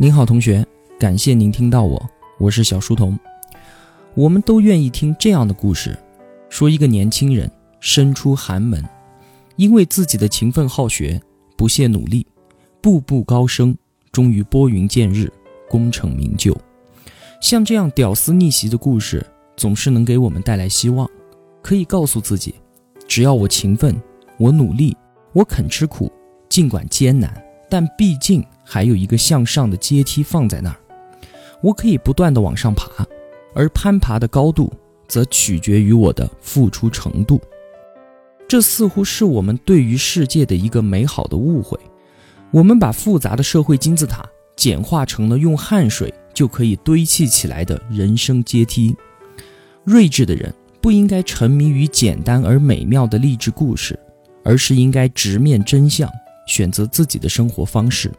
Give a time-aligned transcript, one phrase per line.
[0.00, 0.64] 您好，同学，
[0.96, 2.00] 感谢您听到我，
[2.38, 3.18] 我是小书童。
[4.14, 5.98] 我们都愿意听这样的故事，
[6.48, 7.50] 说一个年轻人
[7.80, 8.80] 身出寒门，
[9.56, 11.20] 因为自己的勤奋好学、
[11.56, 12.24] 不懈努力，
[12.80, 13.76] 步步高升，
[14.12, 15.28] 终于拨云见日，
[15.68, 16.56] 功成名就。
[17.40, 19.26] 像这样屌丝逆袭的故事，
[19.56, 21.10] 总是能给我们带来希望，
[21.60, 22.54] 可以告诉自己，
[23.08, 24.00] 只要我勤奋，
[24.36, 24.96] 我努力，
[25.32, 26.08] 我肯吃苦，
[26.48, 27.34] 尽管艰难，
[27.68, 30.76] 但毕竟还有一个向上的阶梯放在那儿，
[31.62, 33.06] 我可以不断的往上爬。
[33.54, 34.70] 而攀爬的高度，
[35.08, 37.40] 则取决于我的付出程度。
[38.46, 41.80] 这似乎是我们对于世界的一个美好的误会。
[42.50, 44.22] 我们把复杂的社会金字塔
[44.54, 48.94] 简化成了用汗水就可以堆砌起来的人生阶梯。
[49.84, 53.98] 睿智的人不应该沉迷于简单而美妙的励志故事，
[54.44, 56.08] 而是应该直面真相，
[56.46, 58.12] 选择自己的生活方式，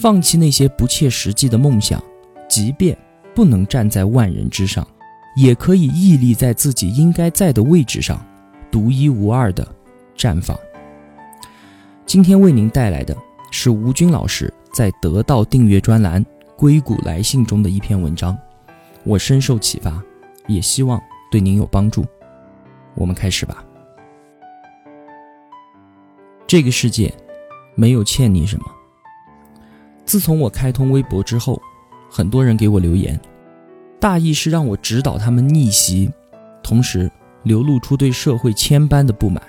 [0.00, 2.02] 放弃那些不切实际的梦想，
[2.48, 2.96] 即便。
[3.32, 4.86] 不能站在万人之上，
[5.36, 8.20] 也可以屹立在自己应该在的位置上，
[8.72, 9.66] 独一无二的
[10.16, 10.58] 绽放。
[12.04, 13.16] 今天为您带来的
[13.52, 16.22] 是吴军老师在得到订阅专栏
[16.56, 18.36] 《硅谷来信》中的一篇文章，
[19.04, 20.02] 我深受启发，
[20.48, 22.04] 也希望对您有帮助。
[22.96, 23.64] 我们开始吧。
[26.48, 27.14] 这个世界
[27.76, 28.66] 没有欠你什么。
[30.10, 31.62] 自从我开通微博之后。
[32.12, 33.16] 很多人给我留言，
[34.00, 36.10] 大意是让我指导他们逆袭，
[36.60, 37.08] 同时
[37.44, 39.40] 流露出对社会千般的不满。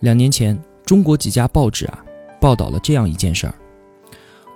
[0.00, 2.02] 两年前，中国几家报纸啊
[2.40, 3.54] 报道了这样一件事儿：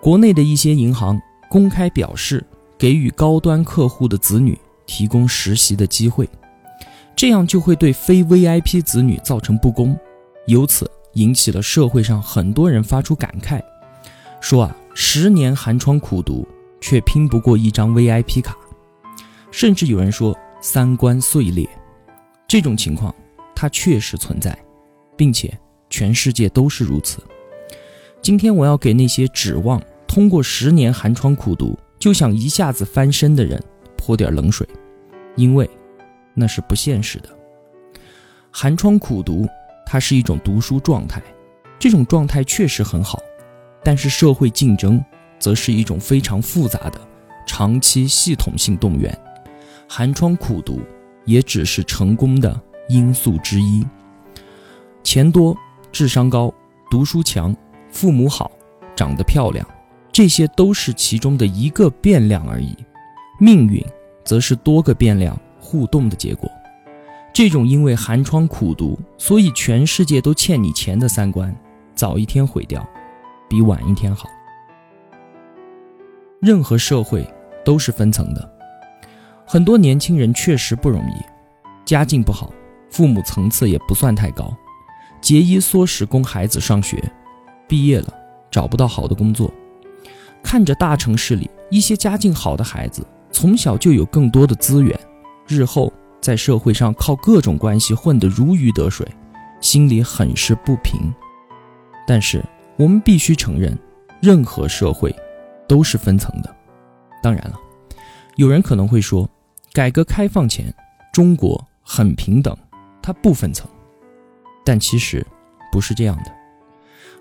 [0.00, 2.42] 国内的一些银行公开表示，
[2.78, 6.27] 给予高端客户的子女提供实习的机会，
[7.14, 9.95] 这样就会对非 VIP 子女造成不公，
[10.47, 13.62] 由此引起了社会上很多人发出感慨，
[14.41, 16.47] 说啊，十年寒窗苦读。
[16.81, 18.56] 却拼不过一张 VIP 卡，
[19.51, 21.68] 甚至有人说三观碎裂。
[22.46, 23.13] 这种情况
[23.52, 24.57] 它确实存在，
[25.17, 25.52] 并且
[25.90, 27.20] 全世界都是如此。
[28.23, 33.61] 今天我要给那些指望通过十年寒窗苦读就想一下子翻身的人
[33.96, 34.64] 泼点冷水，
[35.34, 35.68] 因为
[36.34, 37.29] 那是不现实的。
[38.52, 39.48] 寒窗苦读
[39.84, 41.20] 它是一种读书状态，
[41.77, 43.20] 这种状态确实很好，
[43.83, 45.02] 但是社会竞争。
[45.40, 47.00] 则是一种非常复杂的
[47.46, 49.16] 长期系统性动员，
[49.89, 50.80] 寒窗苦读
[51.24, 53.86] 也只是成功的因素之一。
[55.05, 55.56] 钱多、
[55.92, 56.52] 智商高、
[56.90, 57.56] 读书强、
[57.89, 58.50] 父母好、
[58.96, 59.64] 长得漂亮，
[60.10, 62.77] 这些都是其中的一个变量而已。
[63.39, 63.80] 命运
[64.24, 66.50] 则是多个变量互动的结果。
[67.33, 71.55] 这种因为寒窗苦读，所以全世界都欠你钱的三观，
[71.95, 72.84] 早一天毁掉，
[73.48, 74.29] 比晚一天好。
[76.41, 77.27] 任何社会
[77.64, 78.51] 都是分层的，
[79.45, 81.25] 很多年轻人确实不容易，
[81.85, 82.53] 家境不好，
[82.91, 84.55] 父母层次也不算太高，
[85.20, 87.03] 节衣缩食供孩子上学，
[87.67, 88.14] 毕业了
[88.51, 89.53] 找不到好的工作，
[90.42, 94.98] 看着大城市里一些家境好的孩子从小就有更多的资源，
[95.47, 99.07] 日后在社会上靠各种关系混得如鱼得水，
[99.61, 101.13] 心里很是不平。
[102.07, 102.42] 但是
[102.78, 103.77] 我们必须承认，
[104.22, 105.14] 任何社会。
[105.68, 106.56] 都是分层的，
[107.22, 107.61] 当然了，
[108.36, 109.28] 有人可能会说，
[109.74, 110.74] 改革开放前
[111.12, 112.56] 中国很平等，
[113.02, 113.68] 它不分层，
[114.64, 115.22] 但其实
[115.70, 116.34] 不是这样的。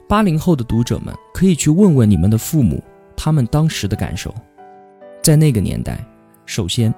[0.08, 2.82] 八零后的读者们可以去问问你们的父母，
[3.18, 4.34] 他们当时的感受。
[5.22, 6.02] 在那个年代，
[6.46, 6.94] 首先，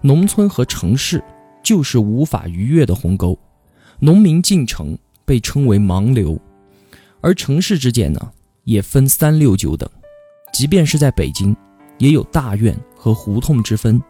[0.00, 1.22] 农村和城市
[1.62, 3.38] 就是无法逾越的鸿沟，
[4.00, 6.36] 农民进城被称为盲流，
[7.20, 8.32] 而城市之间呢，
[8.64, 9.88] 也分三六九等。
[10.52, 11.56] 即便是在北京，
[11.98, 14.02] 也有大院和胡同之分。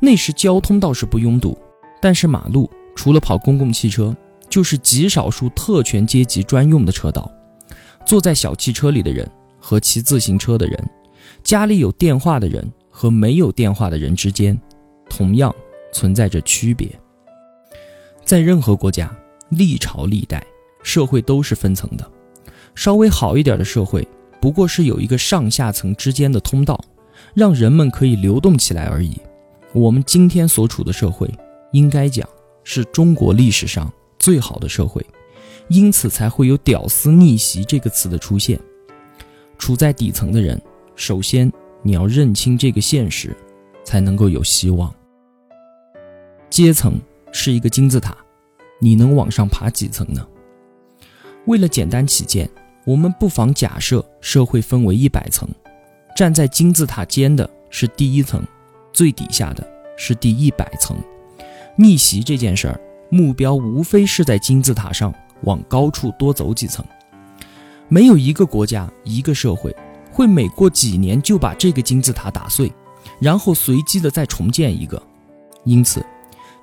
[0.00, 1.58] 那时交通倒是不拥堵，
[2.00, 4.14] 但是马路除了跑公共汽车，
[4.48, 7.30] 就是极少数特权阶级专用的车道。
[8.04, 9.28] 坐在小汽车里的人
[9.58, 10.90] 和骑自行车的人，
[11.42, 14.56] 家里有电话的人和没有电话的人之间，
[15.08, 15.52] 同样
[15.92, 16.88] 存在着区别。
[18.24, 19.12] 在任何国家，
[19.48, 20.44] 历朝历代
[20.82, 22.08] 社会都是分层的，
[22.76, 24.06] 稍微好一点的社会。
[24.40, 26.78] 不过是有一个上下层之间的通道，
[27.34, 29.20] 让人们可以流动起来而已。
[29.72, 31.28] 我们今天所处的社会，
[31.72, 32.28] 应该讲
[32.62, 35.04] 是中国历史上最好的社会，
[35.68, 38.60] 因此才会有“屌丝逆袭”这个词的出现。
[39.58, 40.60] 处在底层的人，
[40.94, 41.50] 首先
[41.82, 43.34] 你要认清这个现实，
[43.84, 44.94] 才能够有希望。
[46.48, 47.00] 阶层
[47.32, 48.16] 是一个金字塔，
[48.78, 50.24] 你能往上爬几层呢？
[51.46, 52.48] 为了简单起见。
[52.86, 55.48] 我们不妨假设社会分为一百层，
[56.14, 58.40] 站在金字塔尖的是第一层，
[58.92, 60.96] 最底下的是第一百层。
[61.74, 62.80] 逆袭这件事儿，
[63.10, 65.12] 目标无非是在金字塔上
[65.42, 66.84] 往高处多走几层。
[67.88, 69.74] 没有一个国家、一个社会
[70.12, 72.72] 会每过几年就把这个金字塔打碎，
[73.20, 75.02] 然后随机的再重建一个。
[75.64, 76.06] 因此，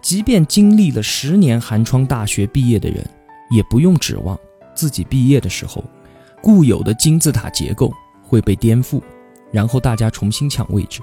[0.01, 3.05] 即便经历了十年寒窗，大学毕业的人，
[3.51, 4.39] 也不用指望
[4.73, 5.83] 自己毕业的时候，
[6.43, 7.91] 固有的金字塔结构
[8.21, 9.01] 会被颠覆。
[9.49, 10.99] 然后大家重新抢位置，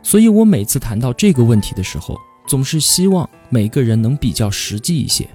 [0.00, 2.16] 所以我每次谈到这个问题的时候，
[2.46, 5.28] 总是希望每个人能比较实际一些，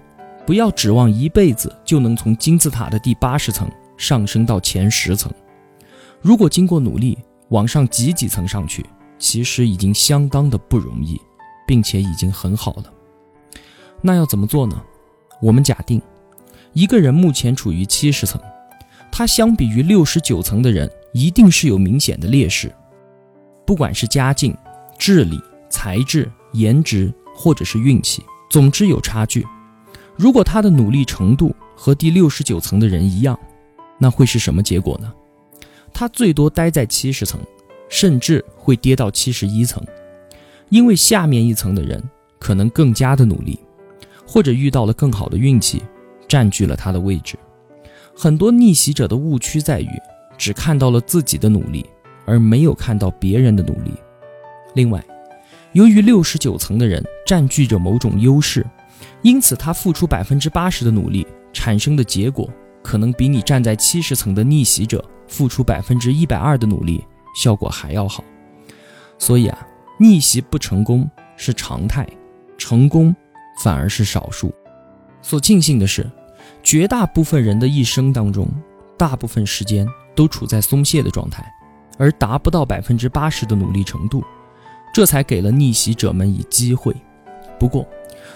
[0.45, 5.29] 不要指望一辈子就能从金字塔的第八十层上升到前十层。
[6.21, 7.18] 如果经过努力
[7.50, 8.85] 往上挤几层上去，
[9.19, 11.19] 其实已经相当的不容易，
[11.68, 12.85] 并且已经很好了。
[14.01, 14.81] 那要怎么做呢？
[15.41, 16.01] 我们假定
[16.71, 18.39] 一个人目前处于七十层，
[19.21, 20.89] 他相比于六十九层的人。
[21.13, 22.73] 一定是有明显的劣势，
[23.68, 24.56] 不管是家境、
[24.97, 25.39] 智力、
[25.69, 29.45] 才智、颜值，或者是运气，总之有差距。
[30.15, 33.38] 如果他的努力程度和第六十九层的人一样，
[34.00, 35.13] 那会是什么结果呢？
[35.94, 37.39] 他最多待在七十层，
[37.89, 39.85] 甚至会跌到七十一层，
[40.69, 42.01] 因为下面一层的人
[42.39, 43.59] 可能更加的努力，
[44.25, 45.83] 或者遇到了更好的运气，
[46.27, 47.38] 占据了他的位置。
[48.15, 49.89] 很多逆袭者的误区在于。
[50.37, 51.85] 只看到了自己的努力，
[52.25, 53.93] 而没有看到别人的努力。
[54.73, 54.99] 另外，
[55.73, 58.65] 由于六十九层的人占据着某种优势，
[59.21, 62.49] 因此他付出百分之八十的努力产生的结果，
[62.81, 67.05] 可能比你站在七十层的逆袭者付出百分之一百二的努力
[67.35, 68.23] 效果还要好。
[69.19, 69.67] 所以啊，
[69.99, 72.07] 逆袭不成功是常态，
[72.57, 73.15] 成功
[73.63, 74.51] 反而是少数。
[75.21, 76.09] 所庆幸的是，
[76.63, 78.47] 绝大部分人的一生当中，
[78.97, 79.88] 大部分时间。
[80.13, 81.41] 都处在松懈的状态，
[81.97, 84.21] 而达不到百分之八十的努力程度，
[84.93, 86.93] 这才给了逆袭者们以机会。
[87.57, 87.88] 不过，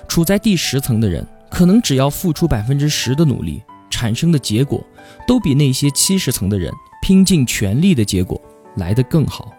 [0.07, 4.81] 处在第十层的人，可能只要付出百分之十的努力，产生的结果
[5.27, 8.41] 都比那些七十层的人拼尽全力的结果
[8.77, 9.51] 来得更好。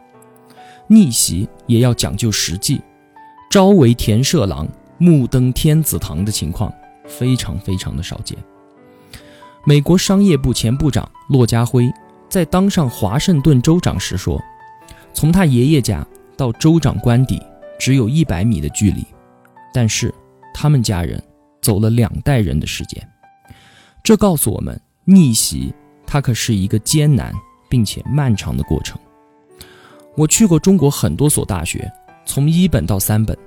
[0.88, 2.80] 逆袭也要讲究实际，
[3.50, 4.66] 朝为田舍郎，
[4.96, 6.72] 暮登天子堂的情况
[7.06, 8.36] 非常非常的少见。
[9.64, 11.92] 美国商业部前部长骆家辉。
[12.28, 14.42] 在当上华盛顿州长时说
[15.14, 16.04] ：“从他爷爷家
[16.36, 17.40] 到州长官邸
[17.78, 19.06] 只有一百米的距离，
[19.72, 20.12] 但是
[20.52, 21.22] 他们家人
[21.62, 23.00] 走了两代人的时间。
[24.02, 25.72] 这告诉我们，逆袭
[26.04, 27.32] 它可是一个艰难
[27.70, 28.98] 并且漫长的过程。
[30.16, 31.90] 我去过中国很多所大学，
[32.26, 33.38] 从一本到三本，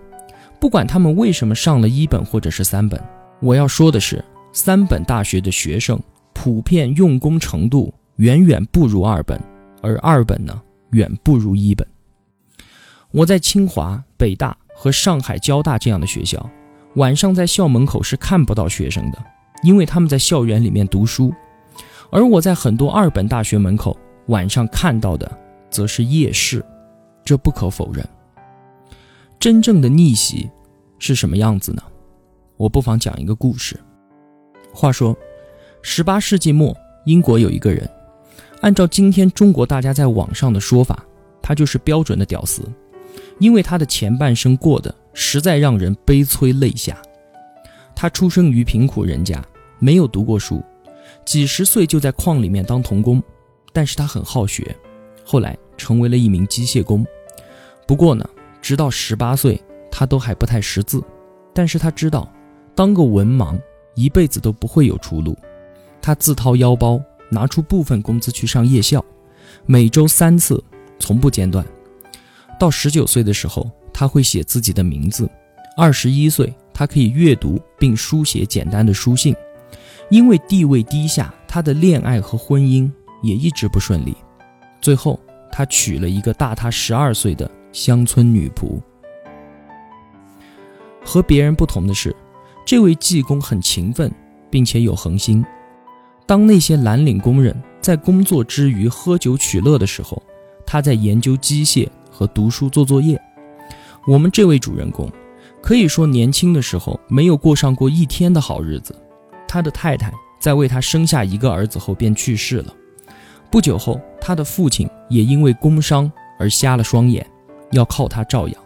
[0.57, 2.99] 不管他们为什么上了一本或者是三本，
[3.39, 5.99] 我要说的是，三本大学的学生
[6.33, 9.41] 普遍用功程度。”远远不如二本，
[9.81, 11.87] 而二本呢，远不如一本。
[13.11, 16.49] 我在清华、北大和上海交大这样的学校，
[16.95, 19.17] 晚上在校门口是看不到学生的，
[19.63, 21.31] 因为他们在校园里面读书；
[22.11, 25.31] 而我在很多二本大学门口晚上看到的，
[25.69, 26.61] 则是夜市。
[27.23, 28.05] 这不可否认。
[29.39, 30.49] 真正的逆袭
[30.97, 31.81] 是什么样子呢？
[32.59, 33.79] 我不妨讲一个故事。
[34.73, 35.17] 话说，
[35.81, 36.75] 十八世纪末，
[37.05, 37.89] 英国有一个人。
[38.59, 41.01] 按照今天中国大家在网上的说法，
[41.41, 42.61] 他就是标准的屌丝，
[43.39, 47.01] 因为他的前半生过得实在让人悲催泪下。
[47.95, 49.41] 他出生于贫苦人家，
[49.79, 50.61] 没有读过书，
[51.23, 53.23] 几十岁就在矿里面当童工，
[53.71, 54.75] 但是他很好学，
[55.23, 57.07] 后来成为了一名机械工。
[57.87, 58.29] 不过呢，
[58.61, 59.57] 直到十八岁，
[59.89, 61.01] 他都还不太识字，
[61.53, 62.29] 但是他知道，
[62.79, 63.59] 当个文盲
[63.93, 65.37] 一辈子都不会有出路。
[66.01, 66.97] 他自掏腰包。
[67.31, 69.05] 拿出部分工资去上夜校，
[69.67, 70.63] 每周三次，
[70.97, 71.63] 从不间断。
[72.59, 75.27] 到十九岁的时候，他会写自己的名字；
[75.77, 79.35] 二十一岁，他可以阅读并书写简单的书信。
[80.09, 82.89] 因为地位低下，他的恋爱和婚姻
[83.21, 84.17] 也一直不顺利。
[84.81, 85.19] 最后，
[85.51, 88.79] 他娶了一个大他十二岁的乡村女仆。
[91.05, 92.15] 和别人不同的是，
[92.69, 94.11] 这位技工很勤奋，
[94.47, 95.43] 并且有恒心。
[96.27, 100.21] 当那些蓝领工人在工作之余喝酒取乐的时候，
[100.67, 103.19] 他在研究机械和读书做作业。
[104.07, 105.11] 我们这位主人公
[105.63, 108.95] 可以说年轻的时候没有过上过一天的好日子。
[109.47, 112.75] 他的太太在为他生下一个儿子后便去世了。
[113.49, 117.25] 不久后，他的父亲也因为工伤而瞎了双眼，
[117.71, 118.61] 要靠他照养。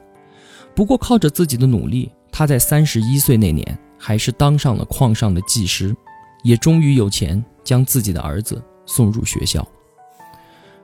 [0.76, 5.96] 不过靠着自己的努力，他在三十一岁那年还是当上了矿上的技师，
[6.44, 7.42] 也终于有钱。
[7.64, 9.66] 将自己的儿子送入学校。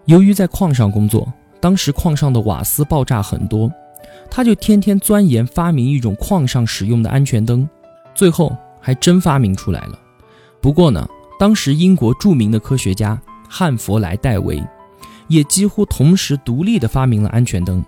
[0.06, 1.28] 由于在矿上工作，
[1.60, 3.70] 当时矿上的瓦斯爆炸很多，
[4.32, 7.70] 他就天天钻研发明一种矿上使用的安全灯，
[8.16, 10.00] 最后还真发明出来了。
[10.62, 11.06] 不过呢，
[11.38, 14.64] 当时英国著名的科学家汉弗莱·戴维
[15.28, 17.84] 也几乎同时独立地发明了安全灯，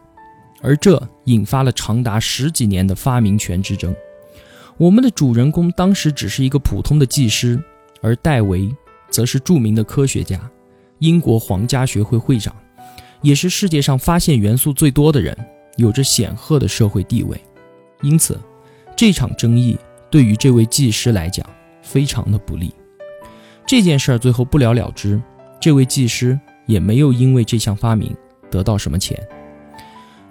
[0.61, 3.95] 而这引发了长达十几年的发明权之争。
[4.81, 7.63] 我们的主人公当时只是一个普通的技师，
[8.01, 8.75] 而戴维
[9.11, 10.41] 则是著名的科学家，
[10.97, 12.51] 英国皇家学会会长，
[13.21, 15.38] 也是世界上发现元素最多的人，
[15.77, 17.39] 有着显赫的社会地位。
[18.01, 18.39] 因此，
[18.95, 19.77] 这场争议
[20.09, 21.47] 对于这位技师来讲
[21.83, 22.73] 非常的不利。
[23.67, 25.21] 这件事儿最后不了了之，
[25.59, 28.11] 这位技师也没有因为这项发明
[28.50, 29.15] 得到什么钱。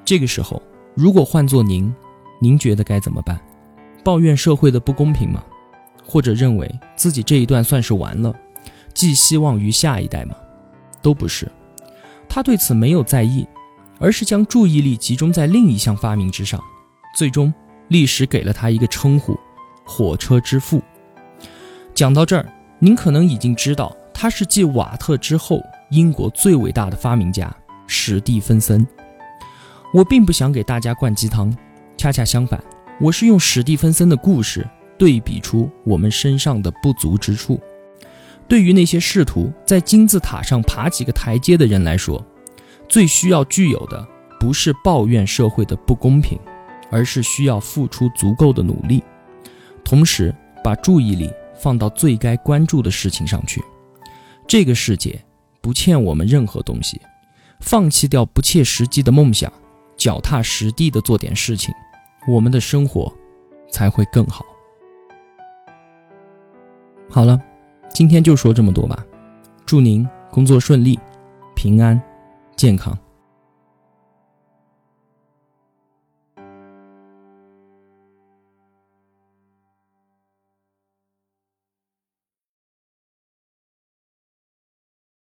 [0.05, 0.61] 这个时候，
[0.97, 1.95] 如果换做您，
[2.41, 3.41] 您觉得该怎么办？
[4.03, 5.43] 抱怨社会的不公平吗？
[6.07, 8.35] 或者认为自己这一段算是完了，
[8.93, 10.35] 寄希望于下一代吗？
[11.01, 11.51] 都不是。
[12.29, 13.47] 他对此没有在意，
[13.99, 16.63] 而是将注意力集中在另一项发明之上。
[17.15, 17.53] 最终，
[17.89, 19.39] 历史给了他一个称呼——
[19.85, 20.83] 火车之父。
[21.95, 22.47] 讲到这儿，
[22.79, 27.55] 您可能已经知道，他是继瓦特之后英国最伟大的发明家
[27.87, 28.87] 史蒂芬森。
[29.93, 31.57] 我并不想给大家灌鸡汤，
[31.97, 32.63] 恰恰相反。
[33.01, 37.59] 我是用史蒂芬森的故事对比出我们身上的不足之处。
[38.47, 42.23] 对于那些试图在金字塔上爬几个台阶的人来说，
[42.91, 44.07] 最需要具有的
[44.39, 46.39] 不是抱怨社会的不公平，
[46.91, 49.03] 而是需要付出足够的努力，
[49.83, 53.63] 同时把注意力放到最该关注的事情上去。
[54.47, 55.19] 这个世界
[55.63, 57.01] 不欠我们任何东西，
[57.61, 59.51] 放弃掉不切实际的梦想，
[59.97, 61.73] 脚踏实地的做点事情。
[62.29, 63.13] 我们的生活
[63.71, 64.45] 才会更好。
[67.09, 67.41] 好了，
[67.89, 69.05] 今天就说这么多吧。
[69.67, 70.99] 祝您工作顺利、
[71.55, 72.01] 平安、
[72.57, 72.97] 健康。